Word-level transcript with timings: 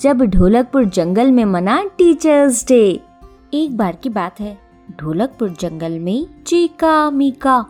जब 0.00 0.22
ढोलकपुर 0.22 0.84
जंगल 0.84 1.30
में 1.30 1.44
मना 1.44 1.82
टीचर्स 1.98 2.66
डे। 2.68 3.00
एक 3.54 3.76
बार 3.76 3.96
की 3.96 4.08
बात 4.08 4.40
है, 4.40 4.58
ढोलकपुर 5.00 5.48
जंगल 5.60 5.98
में 5.98 6.26
चीका 6.46 7.10
मीका 7.10 7.64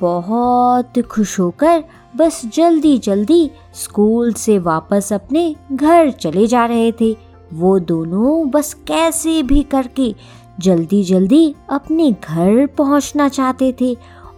बहुत 0.00 1.00
खुश 1.00 1.38
होकर 1.40 1.84
बस 2.16 2.42
जल्दी 2.46 2.98
जल्दी 2.98 3.50
स्कूल 3.74 4.32
से 4.32 4.58
वापस 4.58 5.12
अपने 5.12 5.54
घर 5.72 6.10
चले 6.10 6.46
जा 6.46 6.66
रहे 6.66 6.92
थे। 6.92 7.16
वो 7.52 7.78
दोनों 7.78 8.50
बस 8.50 8.74
कैसे 8.74 9.42
भी 9.42 9.62
करके 9.62 10.14
जल्दी 10.60 11.02
जल्दी 11.04 11.54
अपने 11.70 12.10
घर 12.12 12.66
पहुँचना 12.66 13.28
चाहते 13.28 13.74
थे 13.80 13.96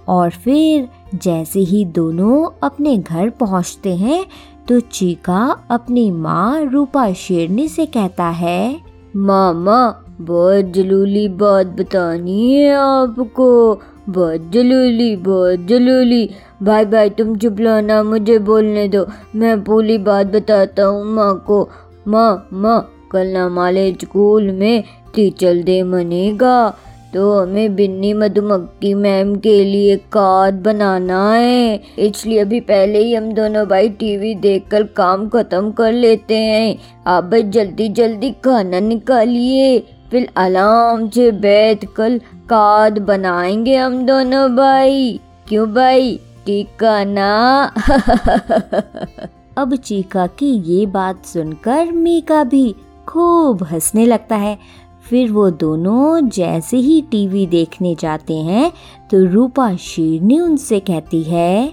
और 0.09 0.31
फिर 0.31 0.89
जैसे 1.15 1.61
ही 1.61 1.84
दोनों 1.84 2.48
अपने 2.62 2.97
घर 2.97 3.31
पहुँचते 3.31 3.97
हैं 3.97 4.25
तो 4.69 4.80
चीका 4.80 5.66
अपनी 5.71 6.11
माँ 6.11 6.65
रूपा 6.65 7.12
शेरनी 7.12 7.69
से 7.69 7.87
कहता 7.87 8.25
है, 8.25 8.80
मामा, 9.16 10.05
बहुत 10.20 10.64
जलूली 10.64 11.28
बात 11.28 11.67
बतानी 11.67 12.55
है 12.55 12.75
आपको। 12.75 13.81
बहुत 14.09 14.50
जलूली 14.50 15.17
बहुत 15.17 15.67
जलूली। 15.67 16.31
भाई 16.62 16.84
भाई, 16.84 17.11
तुम 17.11 17.37
चुप 17.37 17.61
लाना 17.61 18.03
मुझे 18.03 18.39
बोलने 18.39 18.89
दो। 18.89 19.06
मैं 19.37 19.64
पूरी 19.64 19.98
बात 19.98 20.27
बताता 20.27 20.84
हूँ 20.84 21.05
माँ 21.05 21.44
को। 21.47 21.69
माँ 22.09 22.48
माँ, 22.53 22.92
कल 23.12 23.37
हमारे 23.37 23.97
स्कूल 24.00 24.50
में 24.50 24.84
टीचर 25.15 25.55
डे 25.55 25.83
मनेगा। 25.83 26.77
तो 27.15 27.41
हमें 27.41 27.77
बिन्नी 27.77 28.13
मधुमक्खी 28.15 28.95
मैम 28.95 29.37
के 29.37 29.65
लिए 29.65 29.97
कार्ड 29.97 30.55
बनाना 30.55 31.33
है। 31.35 31.81
इसलिए 31.99 32.39
अभी 32.39 32.61
पहले 32.61 32.99
ही 32.99 33.15
हम 33.15 33.33
दोनों 33.33 33.67
भाई 33.67 33.89
टीवी 33.89 34.35
देखकर 34.35 34.83
काम 34.83 35.29
खत्म 35.29 35.71
कर 35.71 35.93
लेते 35.93 36.37
हैं। 36.37 36.79
आप 37.07 37.25
भाई 37.25 37.43
जल्दी 37.43 37.89
जल्दी 37.89 38.31
खाना 38.31 38.81
निकालिए। 38.81 39.79
फिर 40.11 40.29
आराम 40.37 41.09
से 41.09 41.31
बैठ 41.31 41.85
कर 41.85 42.19
कार्ड 42.49 42.99
बनाएँगे 42.99 43.77
हम 43.77 44.07
दोनों 44.07 44.57
भाई। 44.57 45.21
क्यों 45.49 45.75
भाई? 45.75 46.21
टीका 46.47 47.05
ना? 47.05 47.73
अब 49.59 49.77
चीका 49.77 50.27
की 50.27 50.47
ये 50.47 50.87
बात 50.87 51.27
सुनकर 51.27 51.93
मीका 51.93 52.45
भी 52.45 52.75
खूब 53.09 53.63
हंसने 53.63 54.07
लगता 54.07 54.37
है। 54.37 54.59
फिर 55.05 55.31
वो 55.33 55.48
दोनों 55.53 56.28
जैसे 56.28 56.77
ही 56.77 57.00
टीवी 57.11 57.47
देखने 57.47 57.95
जाते 57.95 58.34
हैं 58.41 58.72
तो 59.11 59.25
रूपा 59.33 59.75
शेरनी 59.77 60.39
उनसे 60.41 60.81
कहती 60.81 61.22
है, 61.22 61.69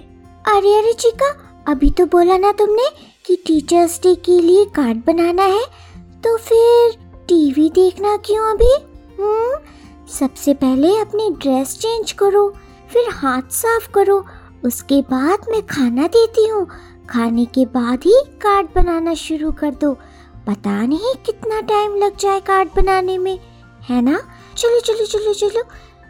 अरे 0.46 0.74
अरे 0.74 0.92
चिका, 0.92 1.30
अभी 1.66 1.90
तो 1.90 2.06
बोला 2.06 2.36
ना 2.38 2.52
तुमने 2.52 2.88
कि 3.26 3.36
टीचर्स 3.46 3.98
डे 4.02 4.14
के 4.24 4.40
लिए 4.40 4.64
कार्ड 4.76 5.02
बनाना 5.06 5.42
है 5.44 5.64
तो 6.24 6.36
फिर 6.38 6.96
टीवी 7.28 7.68
देखना 7.70 8.16
क्यों 8.16 8.50
अभी? 8.50 8.72
हम्म 9.18 9.58
सबसे 10.10 10.54
पहले 10.56 10.96
अपनी 10.96 11.30
ड्रेस 11.32 11.76
चेंज 11.78 12.12
करो, 12.12 12.48
फिर 12.90 13.08
हाथ 13.12 13.50
साफ़ 13.52 13.90
करो, 13.90 14.24
उसके 14.64 15.00
बाद 15.02 15.46
मैं 15.50 15.62
खाना 15.66 16.06
देती 16.08 16.46
हूँ। 16.48 16.66
खाने 17.10 17.44
के 17.44 17.64
बाद 17.68 18.04
ही 18.06 18.20
कार्ड 18.42 18.66
बनाना 18.74 19.14
शुरू 19.16 19.50
कर 19.52 19.74
दो। 19.74 19.92
पता 20.46 20.86
नहीं 20.86 21.14
कितना 21.26 21.60
टाइम 21.60 21.94
लग 21.96 22.16
जाए 22.16 22.40
कार्ड 22.40 22.68
बनाने 22.76 23.18
में, 23.18 23.38
है 23.88 24.00
ना? 24.02 24.18
चलो 24.56 24.80
चलो 24.80 25.06
चलो 25.06 25.32
चलो। 25.32 25.62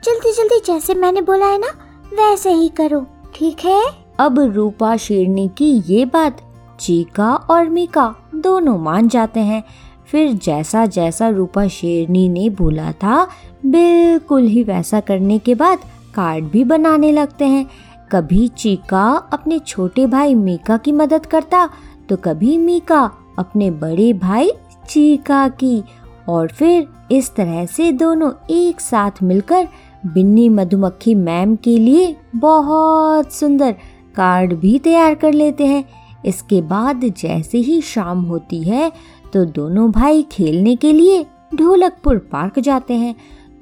जल्दी 0.04 0.32
जल्दी, 0.32 0.60
जैसे 0.66 0.94
मैंने 0.94 1.20
बोला 1.20 1.46
है 1.46 1.58
ना, 1.58 1.68
वैसे 2.12 2.52
ही 2.52 2.68
करो, 2.68 3.06
ठीक 3.34 3.64
है? 3.64 3.82
अब 4.18 4.38
रूपा, 4.38 4.96
शेरनी 4.96 5.48
की 5.48 5.82
ये 5.86 6.04
बात, 6.04 6.40
चीका 6.80 7.34
और 7.34 7.68
मीका 7.68 8.14
दोनों 8.34 8.78
मान 8.78 9.08
जाते 9.08 9.40
हैं। 9.40 9.62
फिर 10.06 10.32
जैसा 10.32 10.86
जैसा 10.86 11.28
रूपा, 11.28 11.66
शेरनी 11.68 12.28
ने 12.28 12.48
बोला 12.50 12.92
था, 12.92 13.24
बिल्कुल 13.66 14.42
ही 14.42 14.62
वैसा 14.62 15.00
करने 15.00 15.38
के 15.38 15.54
बाद 15.54 15.78
कार्ड 16.14 16.44
भी 16.44 16.64
बनाने 16.64 17.12
लगते 17.12 17.44
हैं। 17.44 17.66
कभी 18.12 18.48
चीका 18.48 19.02
अपने 19.32 19.58
छोटे 19.58 20.06
भाई 20.06 20.34
मीका 20.34 20.76
की 20.76 20.92
मदद 20.92 21.26
करता 21.26 21.68
तो 22.08 22.16
कभी 22.16 22.56
मीका 22.58 23.10
अपने 23.40 23.70
बड़े 23.70 24.12
भाई 24.12 24.50
चीका 24.88 25.46
की 25.48 25.82
और 26.28 26.48
फिर 26.48 26.86
इस 27.12 27.34
तरह 27.34 27.64
से 27.66 27.90
दोनों 27.92 28.30
एक 28.50 28.80
साथ 28.80 29.22
मिलकर 29.22 29.68
बिन्नी 30.06 30.48
मधुमक्खी 30.48 31.14
मैम 31.14 31.54
के 31.56 31.76
लिए 31.78 32.14
बहुत 32.36 33.32
सुंदर 33.32 33.74
कार्ड 34.16 34.54
भी 34.54 34.78
तैयार 34.78 35.14
कर 35.14 35.32
लेते 35.32 35.66
हैं। 35.66 35.84
इसके 36.26 36.60
बाद 36.62 37.04
जैसे 37.18 37.58
ही 37.58 37.80
शाम 37.82 38.22
होती 38.22 38.62
है 38.62 38.90
तो 39.32 39.44
दोनों 39.44 39.90
भाई 39.90 40.22
खेलने 40.32 40.76
के 40.76 40.92
लिए 40.92 41.24
ढोलकपुर 41.54 42.18
पार्क 42.32 42.58
जाते 42.58 42.94
हैं। 42.94 43.14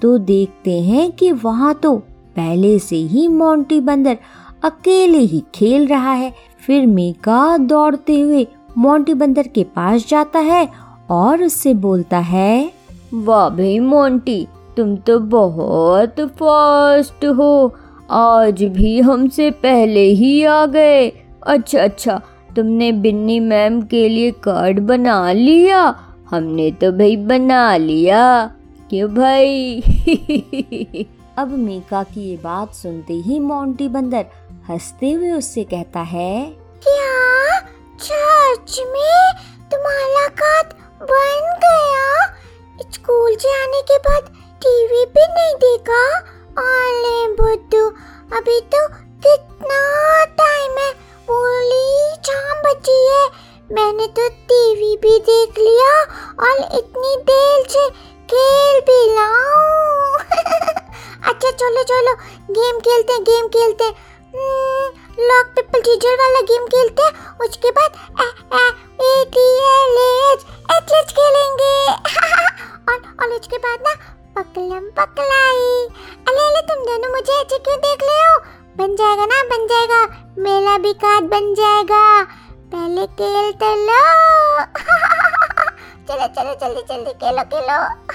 तो 0.03 0.17
देखते 0.19 0.81
हैं 0.83 1.11
कि 1.13 1.31
वहाँ 1.33 1.75
तो 1.75 1.97
पहले 2.37 2.79
से 2.79 2.97
ही 2.97 3.27
मोंटी 3.29 3.81
बंदर 3.81 4.19
अकेले 4.65 5.19
ही 5.19 5.43
खेल 5.55 5.87
रहा 5.87 6.13
है। 6.13 6.33
फिर 6.67 6.87
मीका 6.87 7.57
दौड़ते 7.59 8.21
हुए 8.21 8.47
मोंटी 8.79 9.15
बंदर 9.15 9.47
के 9.47 9.65
पास 9.65 10.07
जाता 10.09 10.39
है 10.39 10.69
और 11.11 11.43
उससे 11.43 11.75
बोलता 11.75 12.19
है 12.19 12.73
वाह 13.15 13.49
भाई 13.49 13.79
मोंटी 13.79 14.49
तुम 14.77 14.97
तो 14.97 15.19
बहुत 15.19 16.21
फास्ट 16.21 17.25
हो। 17.25 17.75
आज 18.11 18.63
भी 18.63 19.01
हमसे 19.01 19.51
पहले 19.51 20.05
ही 20.05 20.45
आ 20.45 20.67
गए। 20.67 21.09
अच्छा 21.43 21.81
अच्छा 21.81 22.21
तुमने 22.57 22.93
बिन्नी 22.93 23.41
मैम 23.41 23.83
के 23.83 24.09
लिए 24.09 24.31
कार्ड 24.31 24.81
बना 24.81 25.33
लिया? 25.33 25.99
हमने 26.31 26.71
तो 26.71 26.93
भाई 26.93 27.17
बना 27.17 27.77
लिया। 27.77 28.51
क्यों 28.91 29.15
भाई? 29.15 29.81
अब 31.39 31.59
मीका 31.59 32.03
की 32.03 32.31
ये 32.31 32.37
बात 32.37 32.75
सुनते 32.75 33.15
ही 33.15 33.39
मोंटी 33.39 33.89
बंदर 33.89 34.25
हँसते 34.69 35.13
हुए 35.13 35.31
उससे 35.31 35.65
कहता 35.65 36.01
है 36.01 36.47
क्या 36.83 37.28
चर्च 38.49 38.79
में? 38.79 39.33
तुम्हारा 39.73 40.29
काट 40.29 40.67
बन 41.03 41.59
गया। 41.65 42.27
स्कूल 42.93 43.33
आने 43.33 43.83
के 43.83 43.99
बाद 43.99 44.23
टीवी 44.63 45.07
भी 45.07 45.27
नहीं 45.27 45.55
देखा? 45.55 46.17
आले 46.59 47.33
बुद्धू, 47.33 47.89
अभी 48.37 48.61
तो 48.61 48.89
कितना 48.99 50.25
टाइम 50.25 50.79
है। 50.79 50.93
पूरी 51.31 52.15
शाम 52.27 52.63
बची 52.63 53.09
है। 53.09 53.29
मैंने 53.73 54.07
तो 54.07 54.29
टीवी 54.29 54.97
भी 54.97 55.19
देख 55.19 55.49
लिया 55.59 56.03
और 56.41 56.79
इतनी 56.79 57.17
देर 57.17 57.69
से 57.69 57.91
खेल 58.31 58.81
भी 58.81 59.15
लाऊं। 59.15 60.19
अच्छा 61.35 61.51
चलो 61.51 61.83
चलो। 61.83 62.15
गेम 62.51 62.81
खेलते 62.81 63.13
हैं, 63.13 63.25
गेम 63.25 63.49
खेलते 63.49 63.85
हैं। 63.85 64.98
लॉक 65.21 65.47
पिपल 65.47 65.81
टीचर 65.81 66.15
वाला 66.15 66.41
गेम 66.41 66.67
खेलते 66.67 67.03
हैं, 67.03 67.39
उसके 67.39 67.71
बाद 67.71 67.93
एथलेट्स 70.71 71.13
खेलेंगे। 71.13 71.93
और 72.93 72.95
और 72.95 73.29
उसके 73.41 73.59
बाद 73.59 73.79
ना, 73.81 73.95
पकलम 74.37 74.91
पकलाई। 74.91 75.89
अले 76.29 76.41
अले 76.41 76.61
तुम 76.61 76.85
दोनों 76.85 77.11
मुझे 77.11 77.33
ऐसे 77.33 77.59
क्यों 77.59 77.77
देख 77.79 78.03
ले 78.03 78.19
हो? 78.19 78.39
बन 78.77 78.97
जाएगा 78.97 79.27
ना, 79.27 79.43
बन 79.43 79.67
जाएगा। 79.67 80.05
मेला 80.39 80.79
भी 80.79 80.93
कार्ड 80.93 81.25
बन 81.25 81.55
जाएगा। 81.55 82.25
पहले 82.75 83.07
खेलते 83.07 83.75
लो। 83.87 84.65
चलो 86.09 86.27
चलो, 86.27 86.55
जल्दी 86.55 86.95
जल्दी 86.95 87.13
खेलो 87.13 87.43
खेलो। 87.43 88.09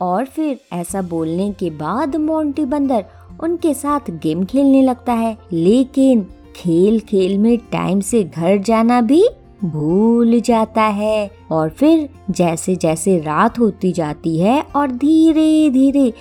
और 0.06 0.24
फिर 0.24 0.60
ऐसा 0.72 1.02
बोलने 1.02 1.52
के 1.52 1.70
बाद 1.70 2.16
मोंटी 2.16 2.64
बंदर 2.64 3.04
उनके 3.40 3.74
साथ 3.74 4.10
गेम 4.10 4.44
खेलने 4.44 4.82
लगता 4.82 5.12
है, 5.12 5.38
लेकिन 5.52 6.34
खेल 6.58 7.00
खेल 7.00 7.38
में 7.38 7.58
टाइम 7.58 8.00
से 8.00 8.22
घर 8.24 8.58
जाना 8.58 9.00
भी 9.00 9.28
भूल 9.64 10.40
जाता 10.40 10.82
है 10.82 11.30
और 11.50 11.68
फिर 11.68 12.08
जैसे 12.30 12.76
जैसे 12.76 13.18
रात 13.18 13.58
होती 13.58 13.92
जाती 13.92 14.38
है 14.38 14.62
और 14.76 14.90
धीरे 14.90 15.70
धीरे 15.70 16.12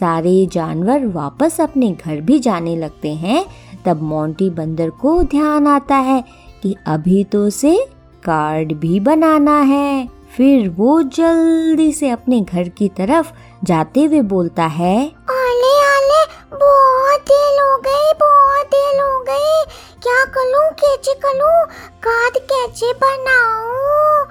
सारे 0.00 0.46
जानवर 0.46 1.06
वापस 1.06 1.60
अपने 1.60 1.90
घर 1.92 2.20
भी 2.20 2.38
जाने 2.38 2.76
लगते 2.76 3.14
हैं, 3.14 3.44
तब 3.84 4.02
मोंटी 4.02 4.50
बंदर 4.50 4.90
को 4.90 5.22
ध्यान 5.22 5.66
आता 5.66 5.96
है 5.96 6.24
कि 6.62 6.74
अभी 6.86 7.24
तो 7.24 7.46
उसे 7.46 7.76
कार्ड 8.24 8.72
भी 8.72 9.00
बनाना 9.00 9.60
है। 9.60 10.08
फिर 10.36 10.68
वो 10.68 11.02
जल्दी 11.02 11.92
से 11.92 12.08
अपने 12.10 12.40
घर 12.40 12.68
की 12.68 12.88
तरफ़ 12.88 13.32
जाते 13.64 14.04
हुए 14.04 14.20
बोलता 14.20 14.66
है 14.66 14.98
आले 15.30 15.74
आले 15.86 16.24
देर 17.28 17.60
हो 17.62 17.76
गई 17.78 18.12
बहुत 18.20 18.66
देर 18.66 19.00
हो 19.00 19.18
गई 19.20 19.64
क्या 20.02 20.24
करूँ, 20.24 20.70
कैसे 20.80 21.14
करूँ? 21.14 21.66
कार्ड 22.06 22.38
कैसे 22.52 22.92
बनाऊँ? 22.92 24.26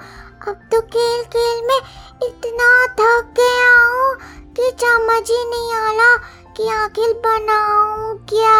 अब 0.48 0.60
तो 0.72 0.80
खेल 0.80 1.22
खेल 1.24 1.62
में 1.66 1.80
इतना 2.22 2.86
थक 3.00 3.32
गया 3.36 3.72
हूँ 3.84 4.14
कि 4.56 4.70
समझ 4.82 5.30
ही 5.30 5.44
नहीं 5.50 5.72
आ 5.72 5.90
रहा 5.92 6.16
कि 6.56 6.68
आखिर 6.68 7.12
बनाऊँ 7.26 8.16
क्या। 8.32 8.56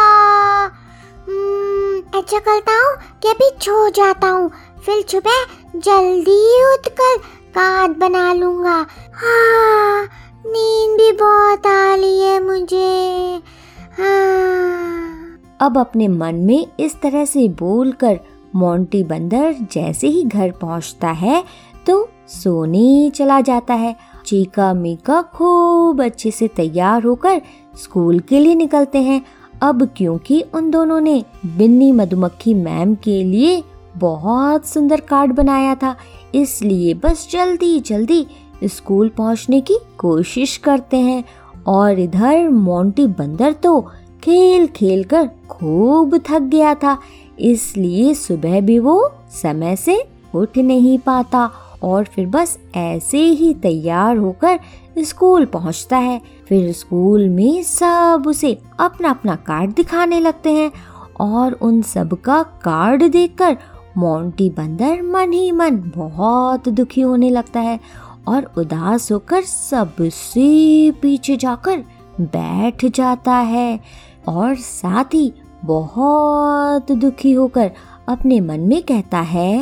ऐसा 2.18 2.38
करता 2.38 2.72
हूँ 2.72 2.96
कि 3.22 3.28
अभी 3.28 3.50
छो 3.62 3.88
जाता 3.90 4.28
हूँ। 4.28 4.50
फिर 4.86 5.04
सुबह 5.10 5.44
जल्दी 5.76 6.72
उठकर 6.72 7.16
कार्ड 7.56 7.96
बना 7.96 8.32
लूँगा। 8.32 8.76
हाँ 9.14 10.04
नींद 10.46 10.96
भी 10.98 11.12
बहुत 11.12 11.66
आ 11.66 11.94
रही 11.94 12.20
है 12.20 12.40
मुझे। 12.40 13.42
अब 15.60 15.78
अपने 15.78 16.08
मन 16.08 16.34
में 16.34 16.66
इस 16.80 17.00
तरह 17.00 17.24
से 17.24 17.48
बोलकर 17.48 18.18
मोंटी 18.54 19.02
बंदर 19.04 19.54
जैसे 19.72 20.08
ही 20.08 20.22
घर 20.22 20.50
पहुँचता 20.50 21.08
है 21.08 21.42
तो 21.86 22.08
सोने 22.28 23.10
चला 23.10 23.40
जाता 23.40 23.74
है। 23.74 23.94
चीका 24.26 24.72
मीका 24.74 25.20
खूब 25.34 26.02
अच्छे 26.04 26.30
से 26.30 26.48
तैयार 26.48 27.04
होकर 27.04 27.40
स्कूल 27.82 28.18
के 28.20 28.40
लिए 28.40 28.54
निकलते 28.54 28.98
हैं। 28.98 29.22
अब 29.62 29.88
क्योंकि 29.96 30.40
उन 30.54 30.70
दोनों 30.70 31.00
ने 31.00 31.24
बिन्नी 31.46 31.92
मधुमक्खी 31.92 32.54
मैम 32.54 32.94
के 32.94 33.22
लिए 33.24 33.62
बहुत 33.96 34.66
सुंदर 34.66 35.00
कार्ड 35.00 35.32
बनाया 35.32 35.74
था, 35.74 35.96
इसलिए 36.34 36.94
बस 36.94 37.28
जल्दी 37.32 37.78
जल्दी 37.80 38.26
स्कूल 38.64 39.08
पहुँचने 39.08 39.60
की 39.60 39.78
कोशिश 39.98 40.56
करते 40.56 40.96
हैं। 40.96 41.24
और 41.66 41.98
इधर 41.98 42.48
मोंटी 42.48 43.06
बंदर 43.08 43.52
तो 43.52 43.80
खेल 44.24 44.66
खेल 44.66 45.04
कर 45.04 45.28
खूब 45.48 46.16
थक 46.28 46.42
गया 46.42 46.74
था, 46.74 46.98
इसलिए 47.40 48.14
सुबह 48.14 48.60
भी 48.60 48.78
वो 48.78 49.12
समय 49.32 49.76
से 49.76 50.02
उठ 50.34 50.58
नहीं 50.58 50.98
पाता 50.98 51.50
और 51.82 52.04
फिर 52.04 52.26
बस 52.26 52.58
ऐसे 52.76 53.18
ही 53.18 53.52
तैयार 53.54 54.16
होकर 54.16 54.58
स्कूल 54.98 55.44
पहुँचता 55.44 55.96
है। 55.96 56.20
फिर 56.48 56.72
स्कूल 56.72 57.28
में 57.28 57.62
सब 57.62 58.24
उसे 58.26 58.58
अपना 58.80 59.10
अपना 59.10 59.34
कार्ड 59.36 59.74
दिखाने 59.74 60.20
लगते 60.20 60.52
हैं 60.52 60.70
और 61.20 61.52
उन 61.52 61.80
सब 61.82 62.14
का 62.14 62.42
कार्ड 62.64 63.02
देखकर 63.02 63.56
मोंटी 63.98 64.48
बंदर 64.50 65.02
मन 65.02 65.32
ही 65.32 65.50
मन 65.52 65.76
बहुत 65.96 66.68
दुखी 66.68 67.00
होने 67.00 67.30
लगता 67.30 67.60
है 67.60 67.78
और 68.28 68.50
उदास 68.58 69.10
होकर 69.12 69.42
सबसे 69.44 70.90
पीछे 71.02 71.36
जाकर 71.36 71.84
बैठ 72.20 72.84
जाता 72.84 73.34
है 73.50 73.80
और 74.28 74.54
साथ 74.56 75.14
ही 75.14 75.32
बहुत 75.64 76.92
दुखी 76.92 77.32
होकर 77.32 77.70
अपने 78.08 78.40
मन 78.40 78.60
में 78.60 78.82
कहता 78.82 79.18
है, 79.18 79.52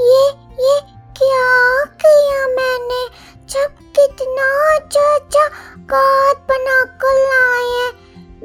ये 0.00 0.24
ये 0.60 0.80
क्या 1.18 1.84
किया 2.02 2.46
मैंने? 2.46 3.04
जब 3.50 3.74
कितना 3.98 4.46
अच्छा 4.76 5.14
अच्छा 5.14 5.46
कार्ड 5.90 6.38
बना 6.48 6.82
कर 7.02 7.18
लाए 7.24 7.90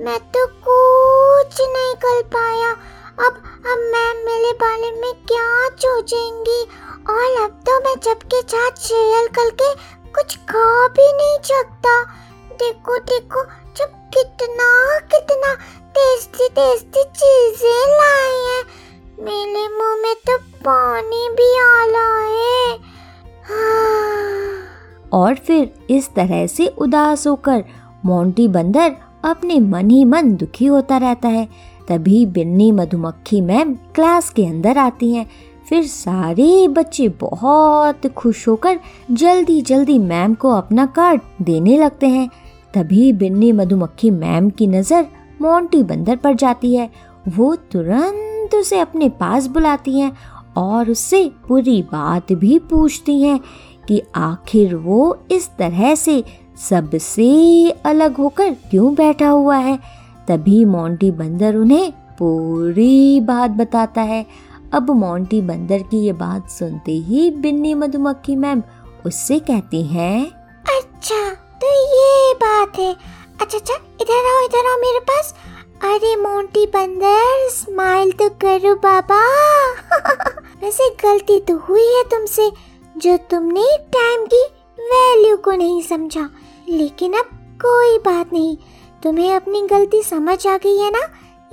मैं 0.06 0.19
तो 0.33 0.45
कुछ 0.68 1.62
नहीं 1.62 1.94
कर 1.95 2.21
पाया। 2.35 2.75
अब 3.19 3.43
अब 3.71 3.77
मैम 3.93 4.17
मेरे 4.25 4.51
बारे 4.53 4.91
में 4.91 5.13
क्या 5.13 5.69
सोचेंगी? 5.69 6.61
और 7.09 7.43
अब 7.43 7.51
तो 7.69 7.79
मैं 7.79 7.95
सबके 8.01 8.41
साथ 8.41 8.71
शेयर 8.79 9.27
करके 9.27 9.73
कुछ 10.11 10.37
खा 10.37 10.87
भी 10.87 11.13
नहीं 11.13 11.37
सकता। 11.43 12.03
देखो 12.53 12.97
देखो, 12.97 13.43
जब 13.77 13.93
कितना 14.13 14.99
कितना 14.99 15.53
टेस्टी 15.89 16.49
टेस्टी 16.49 17.03
चीज़ें 17.03 17.85
लाई 17.87 18.43
हैं। 18.45 18.63
मेरे 19.19 19.67
मुँह 19.67 19.95
में 19.95 20.15
तो 20.15 20.37
पानी 20.37 21.29
भी 21.29 21.57
आ 21.59 21.85
रहा 21.85 22.19
है। 22.19 22.77
हाँ। 23.43 24.63
और 25.13 25.35
फिर 25.35 25.87
इस 25.89 26.09
तरह 26.09 26.47
से 26.47 26.67
उदास 26.67 27.27
होकर 27.27 27.63
मोंटी 28.05 28.47
बंदर 28.47 28.95
अपने 29.25 29.59
मन 29.59 29.89
ही 29.89 30.05
मन 30.05 30.35
दुखी 30.35 30.65
होता 30.65 30.97
रहता 30.97 31.27
है। 31.27 31.76
तभी 31.87 32.25
बिन्नी 32.25 32.71
मधुमक्खी 32.71 33.41
मैम 33.41 33.73
क्लास 33.95 34.29
के 34.29 34.45
अंदर 34.45 34.77
आती 34.77 35.13
हैं। 35.13 35.25
फिर 35.69 35.83
सारे 35.83 36.67
बच्चे 36.67 37.07
बहुत 37.21 38.07
खुश 38.07 38.47
होकर 38.47 38.79
जल्दी 39.11 39.61
जल्दी 39.61 39.97
मैम 39.99 40.33
को 40.33 40.51
अपना 40.51 40.85
कार्ड 40.85 41.21
देने 41.41 41.77
लगते 41.77 42.07
हैं। 42.07 42.29
तभी 42.73 43.11
बिन्नी 43.13 43.51
मधुमक्खी 43.51 44.11
मैम 44.11 44.49
की 44.49 44.67
नज़र 44.67 45.07
मोंटी 45.41 45.83
बंदर 45.83 46.15
पर 46.15 46.33
जाती 46.33 46.75
है। 46.75 46.89
वो 47.27 47.55
तुरंत 47.71 48.55
उसे 48.55 48.79
अपने 48.79 49.09
पास 49.09 49.47
बुलाती 49.47 49.99
हैं 49.99 50.11
और 50.57 50.89
उससे 50.89 51.23
पूरी 51.47 51.81
बात 51.81 52.31
भी 52.31 52.59
पूछती 52.59 53.21
हैं 53.21 53.39
कि 53.87 54.01
आखिर 54.15 54.75
वो 54.75 55.17
इस 55.31 55.49
तरह 55.57 55.93
से 55.95 56.23
सबसे 56.59 57.69
अलग 57.85 58.17
होकर 58.17 58.53
क्यों 58.69 58.93
बैठा 58.95 59.29
हुआ 59.29 59.57
है। 59.57 59.79
तभी 60.27 60.65
मोंटी 60.65 61.12
बंदर 61.12 61.56
उन्हें 61.56 61.91
पूरी 61.91 63.19
बात 63.19 63.51
बताता 63.51 64.01
है। 64.01 64.25
अब 64.74 64.91
मोंटी 64.91 65.41
बंदर 65.41 65.77
की 65.77 65.97
ये 65.97 66.13
बात 66.13 66.50
सुनते 66.50 66.91
ही 66.91 67.31
बिन्नी 67.31 67.74
मधुमक्खी 67.74 68.35
मैम 68.35 68.63
उससे 69.06 69.39
कहती 69.39 69.83
हैं 69.83 70.31
अच्छा 70.77 71.33
तो 71.33 71.68
ये 71.74 72.33
बात 72.33 72.79
है। 72.79 72.95
अच्छा 73.41 73.57
अच्छा 73.57 73.74
इधर 73.74 74.35
आओ 74.35 74.45
इधर 74.45 74.71
आओ 74.71 74.77
मेरे 74.77 75.00
पास। 75.00 75.35
अरे 75.83 76.15
मोंटी 76.15 76.65
बंदर 76.65 77.50
स्माइल 77.50 78.12
तो 78.12 78.30
करो 78.30 78.75
बाबा। 78.75 79.21
वैसे 80.63 80.89
गलती 80.89 81.39
तो 81.39 81.57
हुई 81.57 81.85
है 81.85 82.03
तुमसे, 82.03 82.51
जो 82.97 83.18
तुमने 83.18 83.77
टाइम 83.77 84.25
की 84.25 84.44
वैल्यू 84.80 85.38
को 85.38 85.51
नहीं 85.51 85.81
समझा। 85.81 86.30
लेकिन 86.69 87.13
अब 87.13 87.25
कोई 87.65 87.97
बात 87.97 88.33
नहीं। 88.33 88.57
तुम्हें 89.03 89.31
अपनी 89.31 89.61
गलती 89.61 90.01
समझ 90.03 90.45
आ 90.47 90.57
गई 90.57 90.77
है 90.77 90.89
ना? 90.91 91.01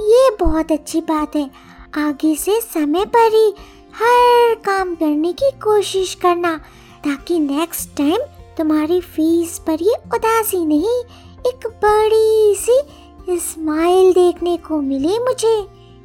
ये 0.01 0.31
बहुत 0.41 0.73
अच्छी 0.73 1.01
बात 1.01 1.37
है। 1.37 1.51
आगे 1.97 2.35
से 2.37 2.61
समय 2.61 3.05
पर 3.07 3.35
ही 3.35 3.49
हर 3.95 4.55
काम 4.65 4.95
करने 4.95 5.33
की 5.33 5.51
कोशिश 5.63 6.15
करना, 6.15 6.57
ताकि 7.05 7.39
नेक्स्ट 7.41 7.97
टाइम 7.97 8.21
तुम्हारी 8.59 9.01
फ़ीस 9.01 9.59
पर 9.59 9.83
ये 9.83 9.95
उदासी 10.15 10.65
नहीं, 10.67 10.99
एक 11.47 11.67
बड़ी 11.85 12.55
सी 12.57 13.39
स्माइल 13.41 14.13
देखने 14.13 14.57
को 14.57 14.81
मिले 14.81 15.19
मुझे। 15.19 15.57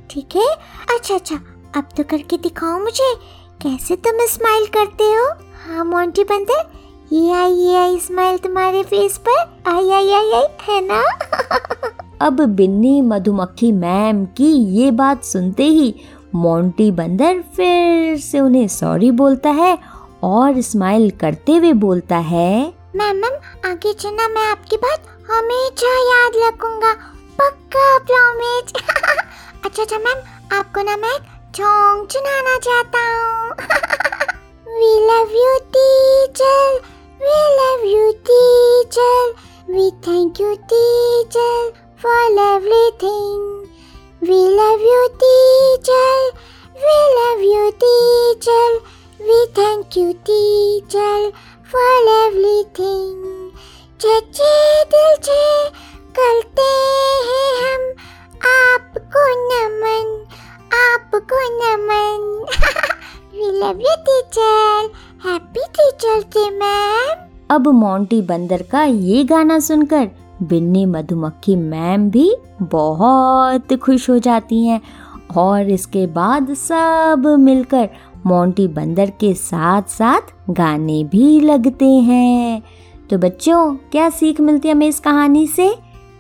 ठीक 0.10 0.36
है? 0.36 0.48
अच्छा 0.96 1.16
अच्छा 1.16 1.36
अब 1.76 1.90
तो 1.98 2.04
करके 2.04 2.38
दिखाओ 2.38 2.80
मुझे, 2.80 3.14
कैसे 3.62 3.96
तुम 3.96 4.26
स्माइल 4.26 4.66
करते 4.68 5.04
हो? 5.04 5.26
हाँ 5.66 5.86
मोंटी 5.86 6.24
बंदर 6.24 6.68
ये 7.14 7.32
आई 7.34 7.52
ये 7.52 7.76
आई 7.76 7.98
स्माइल 8.00 8.38
तुम्हारे 8.38 8.82
फेस 8.84 9.18
पर। 9.28 9.38
आई 9.68 9.90
आई 9.90 10.12
आई 10.14 10.32
आई, 10.32 10.48
है 10.62 10.82
ना? 10.82 11.02
अब 12.26 12.42
बिन्नी, 12.56 13.02
मधुमक्खी 13.02 13.72
मैम 13.72 14.24
की 14.38 14.52
ये 14.80 14.92
बात 14.92 15.24
सुनते 15.24 15.64
ही 15.64 15.94
मोंटी 16.36 16.90
बंदर 16.92 17.42
फिर 17.56 18.18
से 18.20 18.40
उन्हें 18.40 18.68
सॉरी 18.68 19.12
बोलता 19.22 19.50
है 19.60 19.78
और 20.24 20.62
स्माइल 20.62 21.10
करते 21.22 21.56
हुए 21.56 21.74
बोलता 21.86 22.18
है, 22.18 22.74
मैम 22.96 23.18
मैम 23.18 23.70
आगे 23.72 23.94
चलना 23.94 24.28
मैं 24.28 24.46
आपकी 24.52 24.78
बात 24.78 25.08
हमेशा 25.32 25.96
याद 26.04 26.38
रखूँगा। 26.46 26.94
पक्का 27.40 27.98
प्रॉमिस 28.00 28.74
अच्छा 29.66 29.84
अच्छा 29.84 29.98
मैम, 29.98 30.22
आपको 30.58 30.82
ना 30.82 30.98
मैं 30.98 31.18
सॉन्ग 31.58 32.08
सुनाना 32.10 32.58
चाहता 32.60 33.02
हूँ। 33.10 33.52
We 34.78 34.94
love 35.08 35.36
you 35.36 35.58
teacher 35.76 36.79
We 39.72 39.92
thank 40.02 40.40
you, 40.40 40.58
teacher, 40.68 41.58
for 41.96 42.22
everything. 42.56 43.70
We 44.20 44.40
love 44.60 44.82
you, 44.82 45.04
teacher. 45.24 46.16
We 46.74 46.96
love 47.20 47.42
you, 47.54 47.66
teacher. 47.84 48.70
We 49.20 49.38
thank 49.54 49.96
you, 49.96 50.14
teacher, 50.26 51.32
for 51.62 51.94
everything. 52.26 53.54
Che 54.00 54.16
che 54.32 54.88
dil 54.90 55.20
che 55.22 55.72
Monty 67.72 68.22
बंदर 68.22 68.62
का 68.62 68.84
ये 68.84 69.24
गाना 69.24 69.60
सुनकर 69.60 70.10
बिन्नी 70.44 70.86
मधुमक्खी 70.86 71.56
मैम 71.56 72.10
भी 72.10 72.36
बहुत 72.62 73.74
खुश 73.74 74.10
हो 74.10 74.20
जाती 74.20 74.68
हैं 74.68 74.82
और 75.38 75.70
इसके 75.70 76.08
बाद 76.08 76.54
सब 76.54 77.38
मिलकर 77.40 77.90
मोंटी 78.26 78.68
बंदर 78.68 79.10
के 79.10 79.34
साथ 79.34 79.82
साथ 79.82 80.22
गाने 80.50 81.04
भी 81.04 81.40
लगते 81.40 81.86
हैं। 81.86 82.64
तो 83.10 83.18
बच्चों, 83.18 83.76
क्या 83.92 84.10
सीख 84.10 84.42
मिलती 84.42 84.68
है 84.68 84.74
हमें 84.74 84.88
इस 84.88 85.00
कहानी 85.00 85.48
से? 85.48 85.76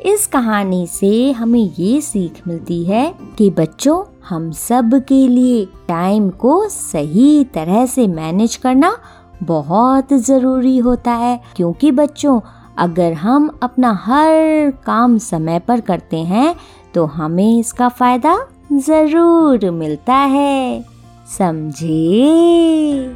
इस 0.06 0.28
कहानी 0.28 0.88
से 0.88 1.32
हमें 1.32 1.72
ये 1.80 2.02
सीख 2.02 2.48
मिलती 2.48 2.84
है 2.84 3.16
कि 3.38 3.50
बच्चों, 3.50 4.04
हम 4.30 4.52
सब 4.52 5.06
के 5.08 5.28
लिए 5.28 5.66
टाइम 5.66 6.30
को 6.30 6.70
सही 6.70 7.44
तरह 7.44 7.86
से 7.86 8.08
मैनेज 8.08 8.56
करना 8.56 8.98
बहुत 9.44 10.14
ज़रूरी 10.14 10.78
होता 10.78 11.12
है, 11.14 11.40
क्योंकि 11.56 11.92
बच्चों, 11.92 12.40
अगर 12.78 13.14
हम 13.14 13.48
अपना 13.64 13.92
हर 14.04 14.72
काम 14.86 15.18
समय 15.18 15.60
पर 15.60 15.82
करते 15.82 16.18
हैं 16.26 16.56
तो 16.94 17.06
हमें 17.08 17.60
इसका 17.60 17.90
फ़ायदा 17.90 18.38
ज़रूर 18.74 19.70
मिलता 19.72 20.16
है। 20.28 20.86
समझे? 21.30 23.16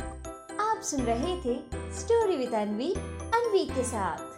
आप 0.62 0.82
सुन 0.84 1.02
रहे 1.02 1.36
थे 1.36 1.56
स्टोरी 2.00 2.38
विद 2.38 2.54
अनवी 2.54 2.94
अनवी 3.34 3.66
के 3.66 3.84
साथ। 3.84 4.33